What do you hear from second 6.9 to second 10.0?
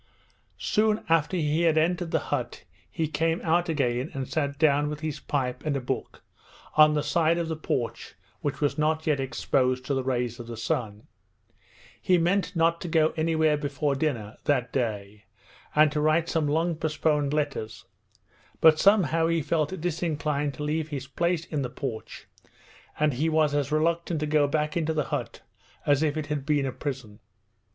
the side of the porch which was not yet exposed to